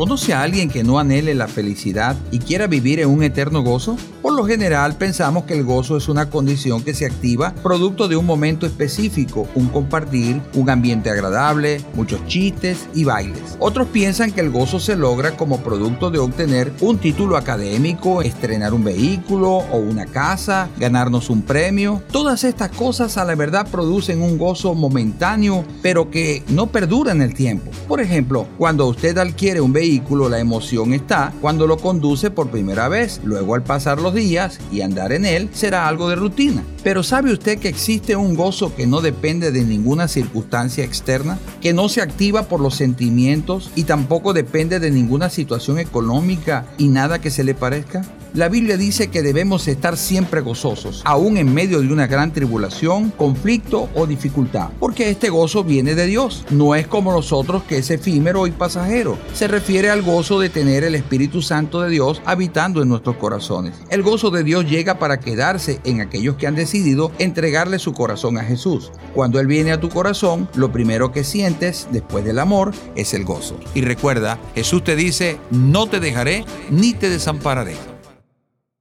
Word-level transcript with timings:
¿Conoce 0.00 0.32
a 0.32 0.40
alguien 0.40 0.70
que 0.70 0.82
no 0.82 0.98
anhele 0.98 1.34
la 1.34 1.46
felicidad 1.46 2.16
y 2.30 2.38
quiera 2.38 2.66
vivir 2.66 3.00
en 3.00 3.10
un 3.10 3.22
eterno 3.22 3.62
gozo? 3.62 3.98
Por 4.22 4.32
lo 4.32 4.46
general 4.46 4.96
pensamos 4.96 5.44
que 5.44 5.52
el 5.52 5.62
gozo 5.62 5.98
es 5.98 6.08
una 6.08 6.30
condición 6.30 6.82
que 6.82 6.94
se 6.94 7.04
activa 7.04 7.54
producto 7.62 8.08
de 8.08 8.16
un 8.16 8.24
momento 8.24 8.64
específico, 8.64 9.46
un 9.54 9.68
compartir, 9.68 10.40
un 10.54 10.70
ambiente 10.70 11.10
agradable, 11.10 11.84
muchos 11.92 12.26
chistes 12.26 12.88
y 12.94 13.04
bailes. 13.04 13.58
Otros 13.58 13.88
piensan 13.88 14.32
que 14.32 14.40
el 14.40 14.48
gozo 14.48 14.80
se 14.80 14.96
logra 14.96 15.36
como 15.36 15.60
producto 15.60 16.10
de 16.10 16.18
obtener 16.18 16.72
un 16.80 16.96
título 16.96 17.36
académico, 17.36 18.22
estrenar 18.22 18.72
un 18.72 18.84
vehículo 18.84 19.50
o 19.50 19.76
una 19.76 20.06
casa, 20.06 20.70
ganarnos 20.78 21.28
un 21.28 21.42
premio. 21.42 22.02
Todas 22.10 22.44
estas 22.44 22.70
cosas 22.70 23.18
a 23.18 23.26
la 23.26 23.34
verdad 23.34 23.68
producen 23.70 24.22
un 24.22 24.38
gozo 24.38 24.74
momentáneo, 24.74 25.62
pero 25.82 26.10
que 26.10 26.42
no 26.48 26.68
perdura 26.68 27.12
en 27.12 27.20
el 27.20 27.34
tiempo. 27.34 27.70
Por 27.86 28.00
ejemplo, 28.00 28.48
cuando 28.56 28.86
usted 28.86 29.18
adquiere 29.18 29.60
un 29.60 29.74
vehículo, 29.74 29.89
la 30.28 30.38
emoción 30.38 30.92
está 30.92 31.32
cuando 31.40 31.66
lo 31.66 31.78
conduce 31.78 32.30
por 32.30 32.50
primera 32.50 32.88
vez. 32.88 33.20
Luego 33.24 33.54
al 33.54 33.62
pasar 33.62 34.00
los 34.00 34.14
días 34.14 34.60
y 34.70 34.82
andar 34.82 35.12
en 35.12 35.24
él 35.24 35.48
será 35.52 35.88
algo 35.88 36.08
de 36.08 36.16
rutina. 36.16 36.62
Pero 36.82 37.02
¿sabe 37.02 37.32
usted 37.32 37.58
que 37.58 37.68
existe 37.68 38.16
un 38.16 38.34
gozo 38.34 38.74
que 38.74 38.86
no 38.86 39.00
depende 39.00 39.50
de 39.50 39.62
ninguna 39.62 40.08
circunstancia 40.08 40.84
externa? 40.84 41.38
Que 41.60 41.72
no 41.72 41.88
se 41.88 42.02
activa 42.02 42.44
por 42.44 42.60
los 42.60 42.74
sentimientos 42.74 43.70
y 43.74 43.84
tampoco 43.84 44.32
depende 44.32 44.78
de 44.78 44.90
ninguna 44.90 45.30
situación 45.30 45.78
económica 45.78 46.66
y 46.78 46.88
nada 46.88 47.20
que 47.20 47.30
se 47.30 47.44
le 47.44 47.54
parezca? 47.54 48.02
La 48.32 48.48
Biblia 48.48 48.76
dice 48.76 49.08
que 49.08 49.22
debemos 49.22 49.66
estar 49.66 49.96
siempre 49.96 50.40
gozosos, 50.40 51.02
aún 51.04 51.36
en 51.36 51.52
medio 51.52 51.80
de 51.80 51.92
una 51.92 52.06
gran 52.06 52.32
tribulación, 52.32 53.10
conflicto 53.10 53.88
o 53.96 54.06
dificultad, 54.06 54.68
porque 54.78 55.10
este 55.10 55.30
gozo 55.30 55.64
viene 55.64 55.96
de 55.96 56.06
Dios. 56.06 56.44
No 56.50 56.76
es 56.76 56.86
como 56.86 57.10
nosotros 57.10 57.64
que 57.64 57.78
es 57.78 57.90
efímero 57.90 58.46
y 58.46 58.52
pasajero. 58.52 59.18
Se 59.34 59.48
refiere 59.48 59.90
al 59.90 60.02
gozo 60.02 60.38
de 60.38 60.48
tener 60.48 60.84
el 60.84 60.94
Espíritu 60.94 61.42
Santo 61.42 61.80
de 61.80 61.90
Dios 61.90 62.22
habitando 62.24 62.82
en 62.82 62.88
nuestros 62.88 63.16
corazones. 63.16 63.74
El 63.90 64.02
gozo 64.02 64.30
de 64.30 64.44
Dios 64.44 64.64
llega 64.70 65.00
para 65.00 65.18
quedarse 65.18 65.80
en 65.82 66.00
aquellos 66.00 66.36
que 66.36 66.46
han 66.46 66.54
decidido 66.54 67.10
entregarle 67.18 67.80
su 67.80 67.94
corazón 67.94 68.38
a 68.38 68.44
Jesús. 68.44 68.92
Cuando 69.12 69.40
Él 69.40 69.48
viene 69.48 69.72
a 69.72 69.80
tu 69.80 69.88
corazón, 69.88 70.48
lo 70.54 70.70
primero 70.70 71.10
que 71.10 71.24
sientes 71.24 71.88
después 71.90 72.24
del 72.24 72.38
amor 72.38 72.72
es 72.94 73.12
el 73.12 73.24
gozo. 73.24 73.58
Y 73.74 73.80
recuerda, 73.80 74.38
Jesús 74.54 74.84
te 74.84 74.94
dice, 74.94 75.38
no 75.50 75.88
te 75.88 75.98
dejaré 75.98 76.44
ni 76.70 76.92
te 76.92 77.10
desampararé. 77.10 77.89